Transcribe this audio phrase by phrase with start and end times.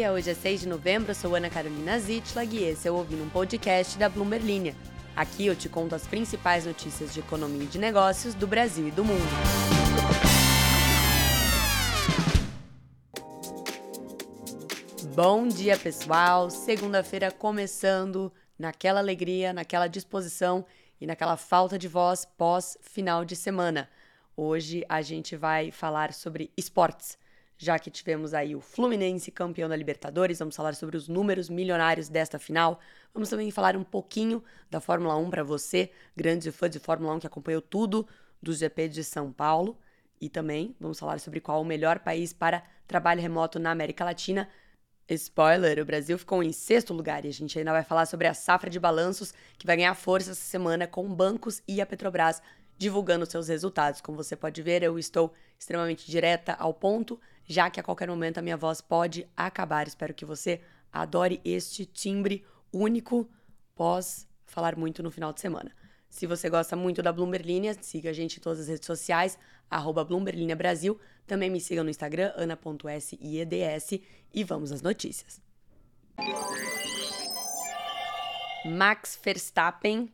[0.00, 2.94] dia, hoje é 6 de novembro, eu sou Ana Carolina Zitlag e esse é o
[2.94, 4.74] Ouvindo um Podcast da Bloomberg Linha.
[5.14, 8.90] Aqui eu te conto as principais notícias de economia e de negócios do Brasil e
[8.90, 9.20] do mundo.
[15.14, 16.48] Bom dia, pessoal!
[16.48, 20.64] Segunda-feira começando naquela alegria, naquela disposição
[20.98, 23.86] e naquela falta de voz pós final de semana.
[24.34, 27.18] Hoje a gente vai falar sobre esportes
[27.62, 32.08] já que tivemos aí o Fluminense campeão da Libertadores, vamos falar sobre os números milionários
[32.08, 32.80] desta final.
[33.12, 37.18] Vamos também falar um pouquinho da Fórmula 1 para você, grande fã de Fórmula 1
[37.18, 38.08] que acompanhou tudo
[38.42, 39.78] do GP de São Paulo.
[40.18, 44.48] E também vamos falar sobre qual o melhor país para trabalho remoto na América Latina.
[45.06, 48.32] Spoiler, o Brasil ficou em sexto lugar e a gente ainda vai falar sobre a
[48.32, 52.40] safra de balanços que vai ganhar força essa semana com bancos e a Petrobras
[52.78, 54.00] divulgando seus resultados.
[54.00, 58.38] Como você pode ver, eu estou extremamente direta ao ponto já que a qualquer momento
[58.38, 59.88] a minha voz pode acabar.
[59.88, 60.60] Espero que você
[60.92, 63.28] adore este timbre único
[63.74, 65.72] pós falar muito no final de semana.
[66.08, 69.36] Se você gosta muito da Bloomberg Linha, siga a gente em todas as redes sociais,
[69.68, 70.06] arroba
[70.56, 71.00] Brasil.
[71.26, 74.00] Também me siga no Instagram, ana.sieds
[74.32, 75.42] e vamos às notícias.
[78.64, 80.08] Max Verstappen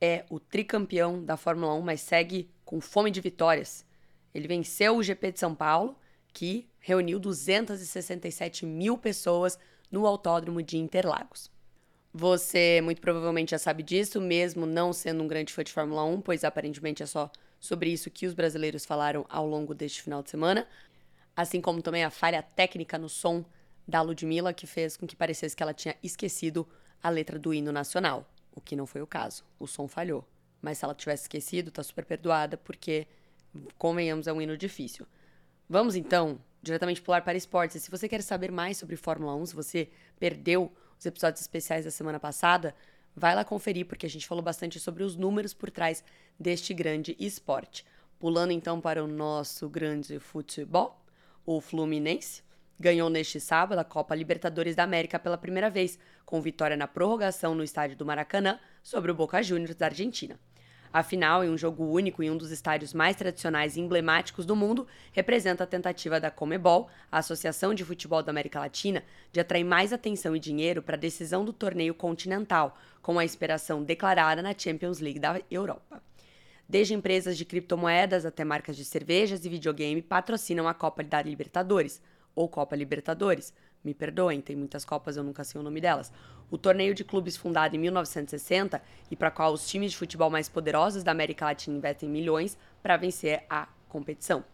[0.00, 3.84] é o tricampeão da Fórmula 1, mas segue com fome de vitórias.
[4.32, 5.98] Ele venceu o GP de São Paulo,
[6.32, 9.58] que reuniu 267 mil pessoas
[9.90, 11.50] no Autódromo de Interlagos.
[12.14, 16.20] Você muito provavelmente já sabe disso, mesmo não sendo um grande fã de Fórmula 1,
[16.20, 20.28] pois aparentemente é só sobre isso que os brasileiros falaram ao longo deste final de
[20.28, 20.66] semana,
[21.34, 23.44] assim como também a falha técnica no som
[23.86, 26.68] da Ludmilla, que fez com que parecesse que ela tinha esquecido
[27.02, 29.44] a letra do hino nacional, o que não foi o caso.
[29.58, 30.24] O som falhou.
[30.60, 33.06] Mas se ela tivesse esquecido, tá super perdoada, porque,
[33.76, 35.06] convenhamos, é um hino difícil.
[35.72, 37.76] Vamos então diretamente pular para esportes.
[37.76, 39.88] E se você quer saber mais sobre Fórmula 1, se você
[40.20, 42.74] perdeu os episódios especiais da semana passada,
[43.16, 46.04] vai lá conferir, porque a gente falou bastante sobre os números por trás
[46.38, 47.86] deste grande esporte.
[48.18, 51.02] Pulando então para o nosso grande futebol,
[51.46, 52.42] o Fluminense
[52.78, 57.54] ganhou neste sábado a Copa Libertadores da América pela primeira vez, com vitória na prorrogação
[57.54, 60.38] no estádio do Maracanã sobre o Boca Juniors da Argentina.
[60.92, 64.54] A final, em um jogo único em um dos estádios mais tradicionais e emblemáticos do
[64.54, 69.64] mundo, representa a tentativa da Comebol, a Associação de Futebol da América Latina, de atrair
[69.64, 74.54] mais atenção e dinheiro para a decisão do torneio continental, com a inspiração declarada na
[74.56, 76.02] Champions League da Europa.
[76.68, 82.02] Desde empresas de criptomoedas até marcas de cervejas e videogame patrocinam a Copa da Libertadores,
[82.34, 83.52] ou Copa Libertadores,
[83.84, 86.12] me perdoem, tem muitas Copas, eu nunca sei o nome delas.
[86.50, 90.48] O torneio de clubes fundado em 1960 e para qual os times de futebol mais
[90.48, 94.44] poderosos da América Latina investem milhões para vencer a competição.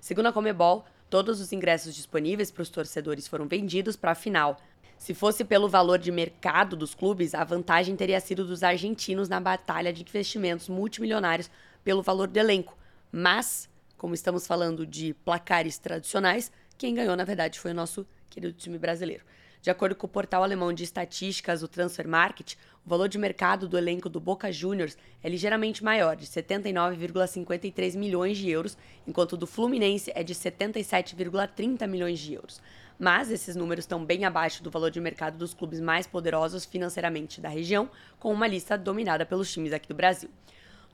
[0.00, 4.58] Segundo a Comebol, todos os ingressos disponíveis para os torcedores foram vendidos para a final.
[4.98, 9.40] Se fosse pelo valor de mercado dos clubes, a vantagem teria sido dos argentinos na
[9.40, 11.50] batalha de investimentos multimilionários
[11.84, 12.76] pelo valor do elenco.
[13.12, 18.52] Mas, como estamos falando de placares tradicionais, quem ganhou, na verdade, foi o nosso querido
[18.52, 19.24] time brasileiro.
[19.66, 22.54] De acordo com o portal alemão de estatísticas, o Transfer Market,
[22.84, 28.38] o valor de mercado do elenco do Boca Juniors é ligeiramente maior, de 79,53 milhões
[28.38, 32.62] de euros, enquanto o do Fluminense é de 77,30 milhões de euros.
[32.96, 37.40] Mas esses números estão bem abaixo do valor de mercado dos clubes mais poderosos financeiramente
[37.40, 40.30] da região, com uma lista dominada pelos times aqui do Brasil.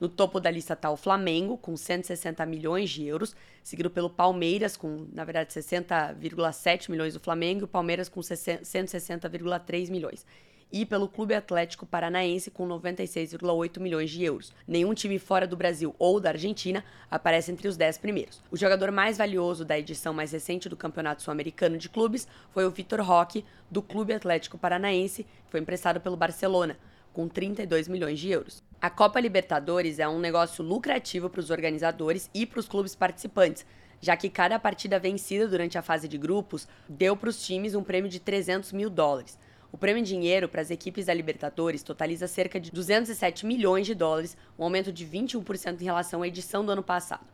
[0.03, 3.33] No topo da lista está o Flamengo, com 160 milhões de euros,
[3.63, 9.89] seguido pelo Palmeiras, com, na verdade, 60,7 milhões do Flamengo, e o Palmeiras com 160,3
[9.89, 10.25] milhões.
[10.69, 14.53] E pelo Clube Atlético Paranaense, com 96,8 milhões de euros.
[14.67, 18.43] Nenhum time fora do Brasil ou da Argentina aparece entre os 10 primeiros.
[18.51, 22.71] O jogador mais valioso da edição mais recente do Campeonato Sul-Americano de Clubes foi o
[22.71, 26.77] Vitor Roque, do Clube Atlético Paranaense, que foi emprestado pelo Barcelona,
[27.13, 28.63] com 32 milhões de euros.
[28.81, 33.65] A Copa Libertadores é um negócio lucrativo para os organizadores e para os clubes participantes,
[34.01, 37.83] já que cada partida vencida durante a fase de grupos deu para os times um
[37.83, 39.39] prêmio de 300 mil dólares.
[39.71, 43.95] O prêmio em dinheiro para as equipes da Libertadores totaliza cerca de 207 milhões de
[43.95, 47.32] dólares, um aumento de 21% em relação à edição do ano passado.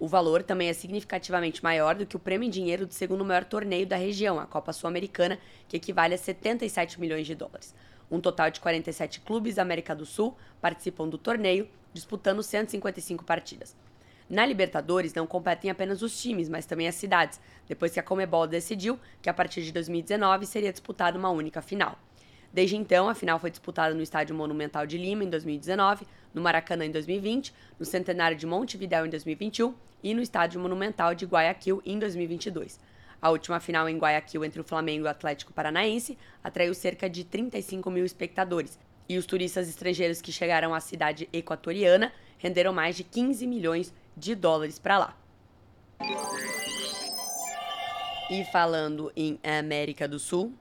[0.00, 3.44] O valor também é significativamente maior do que o prêmio em dinheiro do segundo maior
[3.44, 7.74] torneio da região, a Copa Sul-Americana, que equivale a 77 milhões de dólares.
[8.08, 13.76] Um total de 47 clubes da América do Sul participam do torneio, disputando 155 partidas.
[14.30, 18.46] Na Libertadores não competem apenas os times, mas também as cidades, depois que a Comebol
[18.46, 21.98] decidiu que a partir de 2019 seria disputada uma única final.
[22.52, 26.84] Desde então, a final foi disputada no Estádio Monumental de Lima em 2019, no Maracanã
[26.84, 31.98] em 2020, no Centenário de Montevidéu em 2021 e no Estádio Monumental de Guayaquil em
[31.98, 32.80] 2022.
[33.20, 37.24] A última final em Guayaquil entre o Flamengo e o Atlético Paranaense atraiu cerca de
[37.24, 38.78] 35 mil espectadores,
[39.08, 44.34] e os turistas estrangeiros que chegaram à cidade equatoriana renderam mais de 15 milhões de
[44.34, 45.16] dólares para lá.
[48.30, 50.52] E falando em América do Sul,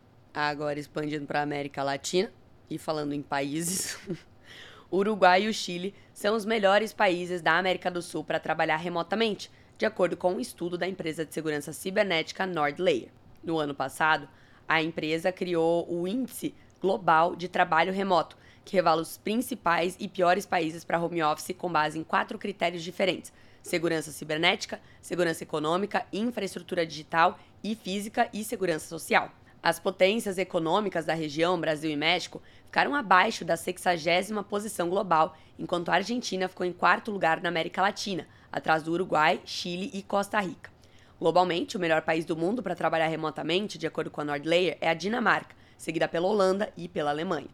[0.45, 2.31] agora expandindo para a América Latina
[2.69, 3.97] e falando em países,
[4.91, 9.49] Uruguai e o Chile são os melhores países da América do Sul para trabalhar remotamente,
[9.77, 13.09] de acordo com um estudo da empresa de segurança cibernética NordLayer.
[13.43, 14.29] No ano passado,
[14.67, 20.45] a empresa criou o Índice Global de Trabalho Remoto, que revela os principais e piores
[20.45, 23.33] países para home office com base em quatro critérios diferentes:
[23.63, 29.31] segurança cibernética, segurança econômica, infraestrutura digital e física e segurança social.
[29.61, 35.89] As potências econômicas da região, Brasil e México, ficaram abaixo da 60 posição global, enquanto
[35.89, 40.39] a Argentina ficou em quarto lugar na América Latina, atrás do Uruguai, Chile e Costa
[40.39, 40.71] Rica.
[41.19, 44.89] Globalmente, o melhor país do mundo para trabalhar remotamente, de acordo com a Nordlayer, é
[44.89, 47.49] a Dinamarca, seguida pela Holanda e pela Alemanha.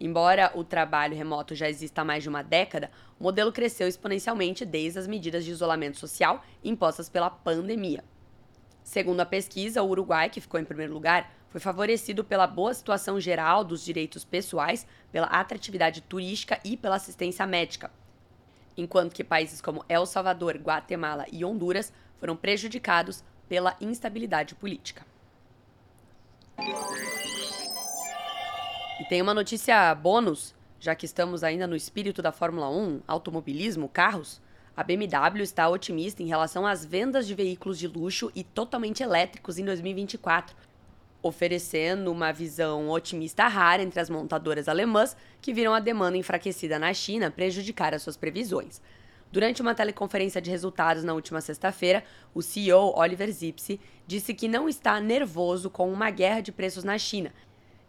[0.00, 4.64] Embora o trabalho remoto já exista há mais de uma década, o modelo cresceu exponencialmente
[4.64, 8.02] desde as medidas de isolamento social impostas pela pandemia.
[8.86, 13.18] Segundo a pesquisa, o Uruguai, que ficou em primeiro lugar, foi favorecido pela boa situação
[13.18, 17.90] geral dos direitos pessoais, pela atratividade turística e pela assistência médica,
[18.76, 25.04] enquanto que países como El Salvador, Guatemala e Honduras foram prejudicados pela instabilidade política.
[29.00, 33.88] E tem uma notícia bônus, já que estamos ainda no espírito da Fórmula 1, automobilismo,
[33.88, 34.40] carros.
[34.76, 39.58] A BMW está otimista em relação às vendas de veículos de luxo e totalmente elétricos
[39.58, 40.54] em 2024,
[41.22, 46.92] oferecendo uma visão otimista rara entre as montadoras alemãs que viram a demanda enfraquecida na
[46.92, 48.82] China prejudicar as suas previsões.
[49.32, 54.68] Durante uma teleconferência de resultados na última sexta-feira, o CEO Oliver Zipse disse que não
[54.68, 57.32] está nervoso com uma guerra de preços na China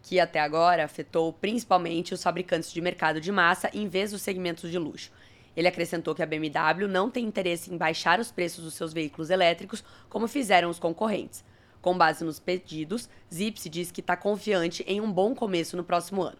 [0.08, 4.72] que até agora afetou principalmente os fabricantes de mercado de massa em vez dos segmentos
[4.72, 5.12] de luxo.
[5.58, 9.32] Ele acrescentou que a BMW não tem interesse em baixar os preços dos seus veículos
[9.32, 11.44] elétricos, como fizeram os concorrentes.
[11.82, 16.22] Com base nos pedidos, Zipse diz que está confiante em um bom começo no próximo
[16.22, 16.38] ano.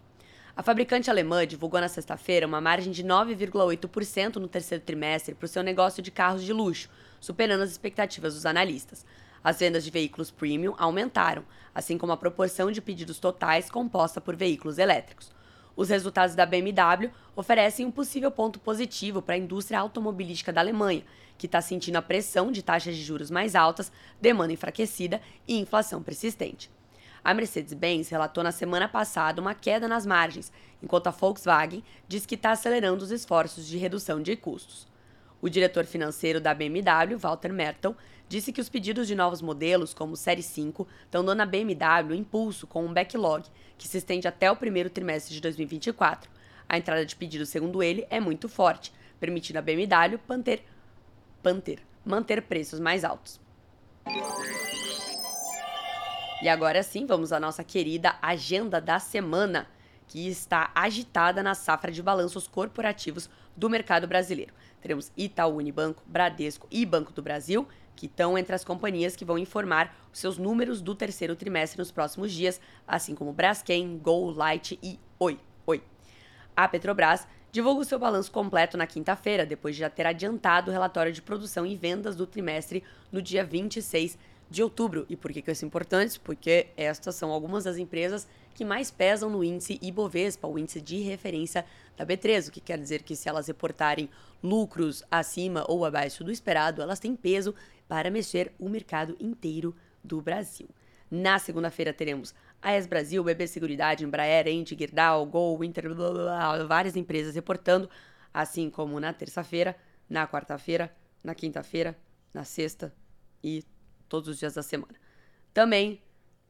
[0.56, 5.48] A fabricante alemã divulgou na sexta-feira uma margem de 9,8% no terceiro trimestre para o
[5.48, 6.88] seu negócio de carros de luxo,
[7.18, 9.04] superando as expectativas dos analistas.
[9.42, 11.44] As vendas de veículos premium aumentaram,
[11.74, 15.36] assim como a proporção de pedidos totais composta por veículos elétricos.
[15.78, 21.04] Os resultados da BMW oferecem um possível ponto positivo para a indústria automobilística da Alemanha,
[21.38, 26.02] que está sentindo a pressão de taxas de juros mais altas, demanda enfraquecida e inflação
[26.02, 26.68] persistente.
[27.22, 30.52] A Mercedes-Benz relatou na semana passada uma queda nas margens,
[30.82, 34.84] enquanto a Volkswagen diz que está acelerando os esforços de redução de custos.
[35.40, 37.96] O diretor financeiro da BMW, Walter Mertel,
[38.28, 42.14] disse que os pedidos de novos modelos, como o Série 5, estão dando à BMW
[42.14, 43.44] impulso com um backlog
[43.76, 46.28] que se estende até o primeiro trimestre de 2024.
[46.68, 50.20] A entrada de pedidos, segundo ele, é muito forte, permitindo à BMW
[52.04, 53.40] manter, preços mais altos.
[56.42, 59.66] E agora sim, vamos à nossa querida agenda da semana,
[60.08, 64.54] que está agitada na safra de balanços corporativos do mercado brasileiro.
[64.80, 69.36] Teremos Itaú Unibanco, Bradesco e Banco do Brasil, que estão entre as companhias que vão
[69.36, 74.78] informar os seus números do terceiro trimestre nos próximos dias, assim como Braskem, Gol, Light
[74.82, 75.38] e Oi.
[75.66, 75.82] Oi.
[76.56, 80.72] A Petrobras divulga o seu balanço completo na quinta-feira, depois de já ter adiantado o
[80.72, 84.16] relatório de produção e vendas do trimestre no dia 26
[84.50, 85.04] de outubro.
[85.08, 86.18] E por que, isso é importante?
[86.20, 90.98] Porque estas são algumas das empresas que mais pesam no índice Ibovespa, o índice de
[91.00, 91.64] referência
[91.96, 94.08] da B3, o que quer dizer que se elas reportarem
[94.42, 97.54] lucros acima ou abaixo do esperado, elas têm peso
[97.86, 100.68] para mexer o mercado inteiro do Brasil.
[101.10, 106.22] Na segunda-feira teremos a ES Brasil, BB Seguridade, Embraer, Ente, Gerdau, Gol, Inter, blá, blá,
[106.22, 107.88] blá, várias empresas reportando,
[108.34, 109.76] assim como na terça-feira,
[110.08, 111.96] na quarta-feira, na quinta-feira,
[112.34, 112.92] na sexta
[113.42, 113.64] e
[114.08, 114.94] todos os dias da semana.
[115.52, 116.00] Também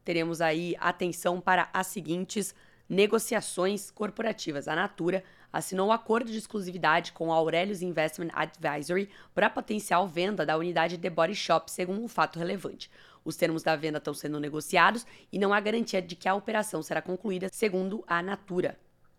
[0.05, 2.55] teremos aí atenção para as seguintes
[2.89, 4.67] negociações corporativas.
[4.67, 5.23] A Natura
[5.53, 10.99] assinou um acordo de exclusividade com a Aurelius Investment Advisory para potencial venda da unidade
[10.99, 12.91] The Body Shop, segundo um fato relevante.
[13.25, 16.83] Os termos da venda estão sendo negociados e não há garantia de que a operação
[16.83, 18.79] será concluída, segundo a Natura.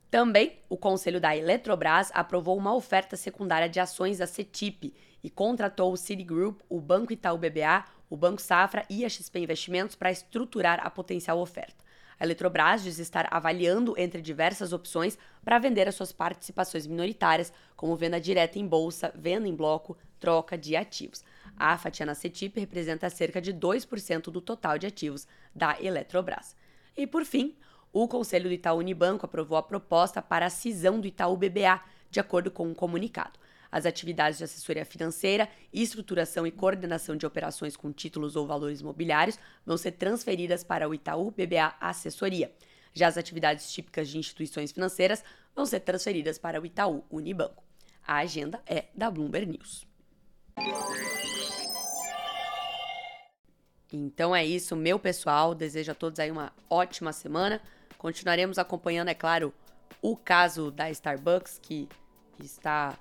[0.09, 5.93] Também, o Conselho da Eletrobras aprovou uma oferta secundária de ações da CETIP e contratou
[5.93, 10.79] o Citigroup, o Banco Itaú BBA, o Banco Safra e a XP Investimentos para estruturar
[10.83, 11.83] a potencial oferta.
[12.19, 17.95] A Eletrobras diz estar avaliando entre diversas opções para vender as suas participações minoritárias, como
[17.95, 21.23] venda direta em bolsa, venda em bloco, troca de ativos.
[21.55, 25.25] A fatia na CETIP representa cerca de 2% do total de ativos
[25.55, 26.55] da Eletrobras.
[26.97, 27.55] E por fim,
[27.93, 32.19] o Conselho do Itaú Unibanco aprovou a proposta para a cisão do Itaú BBA, de
[32.19, 33.39] acordo com um comunicado.
[33.71, 39.37] As atividades de assessoria financeira, estruturação e coordenação de operações com títulos ou valores imobiliários
[39.65, 42.51] vão ser transferidas para o Itaú BBA Assessoria.
[42.93, 45.23] Já as atividades típicas de instituições financeiras
[45.55, 47.63] vão ser transferidas para o Itaú Unibanco.
[48.05, 49.87] A agenda é da Bloomberg News.
[53.91, 55.53] Então é isso, meu pessoal.
[55.53, 57.61] Desejo a todos aí uma ótima semana.
[57.97, 59.53] Continuaremos acompanhando, é claro,
[60.01, 61.87] o caso da Starbucks, que
[62.39, 62.97] está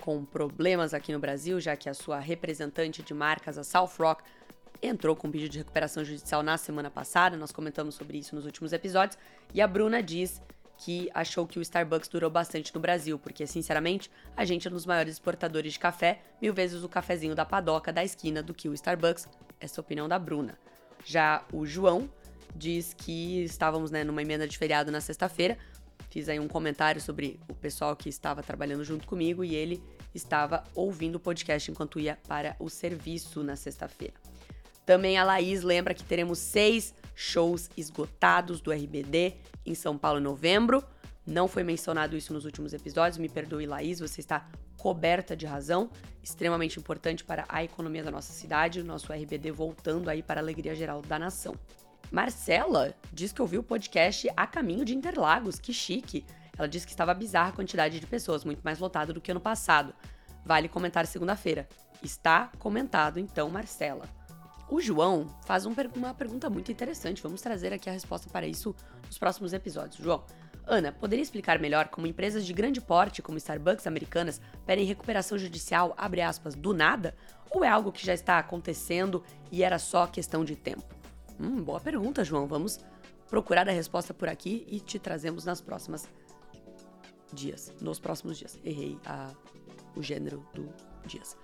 [0.00, 4.22] com problemas aqui no Brasil, já que a sua representante de marcas, a South Rock,
[4.82, 7.36] entrou com um pedido de recuperação judicial na semana passada.
[7.36, 9.18] Nós comentamos sobre isso nos últimos episódios.
[9.52, 10.40] E a Bruna diz
[10.78, 14.74] que achou que o Starbucks durou bastante no Brasil, porque, sinceramente, a gente é um
[14.74, 18.68] dos maiores exportadores de café, mil vezes o cafezinho da padoca da esquina do que
[18.68, 19.28] o Starbucks.
[19.60, 20.56] Essa é a opinião da Bruna.
[21.04, 22.08] Já o João
[22.54, 25.58] diz que estávamos né, numa emenda de feriado na sexta-feira,
[26.10, 29.82] fiz aí um comentário sobre o pessoal que estava trabalhando junto comigo e ele
[30.14, 34.14] estava ouvindo o podcast enquanto ia para o serviço na sexta-feira.
[34.84, 39.34] Também a Laís lembra que teremos seis shows esgotados do RBD
[39.66, 40.82] em São Paulo em novembro.
[41.26, 44.48] Não foi mencionado isso nos últimos episódios, me perdoe, Laís, você está
[44.78, 45.90] coberta de razão,
[46.22, 50.74] extremamente importante para a economia da nossa cidade, nosso RBD voltando aí para a alegria
[50.74, 51.54] geral da nação.
[52.10, 56.24] Marcela diz que ouviu o podcast a caminho de Interlagos, que chique.
[56.56, 59.40] Ela disse que estava bizarra a quantidade de pessoas, muito mais lotado do que ano
[59.40, 59.94] passado.
[60.44, 61.68] Vale comentar segunda-feira.
[62.02, 64.06] Está comentado então, Marcela.
[64.70, 67.22] O João faz um, uma pergunta muito interessante.
[67.22, 68.74] Vamos trazer aqui a resposta para isso
[69.06, 70.02] nos próximos episódios.
[70.02, 70.24] João,
[70.66, 75.94] Ana, poderia explicar melhor como empresas de grande porte, como Starbucks americanas, pedem recuperação judicial,
[75.96, 77.14] aspas, do nada?
[77.50, 80.97] Ou é algo que já está acontecendo e era só questão de tempo?
[81.40, 82.46] Hum, boa pergunta, João.
[82.46, 82.80] Vamos
[83.28, 86.08] procurar a resposta por aqui e te trazemos nas próximas
[87.32, 87.72] dias.
[87.80, 88.58] Nos próximos dias.
[88.64, 89.30] Errei a,
[89.94, 90.68] o gênero do
[91.06, 91.36] dias.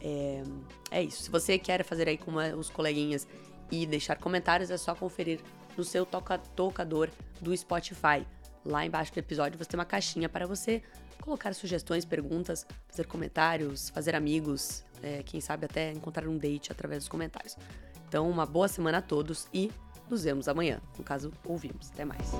[0.00, 0.42] É,
[0.90, 1.22] é isso.
[1.24, 3.26] Se você quer fazer aí com os coleguinhas
[3.70, 5.40] e deixar comentários, é só conferir
[5.76, 8.26] no seu toca, tocador do Spotify.
[8.64, 10.82] Lá embaixo do episódio você tem uma caixinha para você
[11.20, 17.02] colocar sugestões, perguntas, fazer comentários, fazer amigos, é, quem sabe até encontrar um date através
[17.02, 17.56] dos comentários.
[18.14, 19.72] Então, uma boa semana a todos e
[20.08, 20.80] nos vemos amanhã.
[20.96, 21.90] No caso, ouvimos.
[21.90, 22.30] Até mais.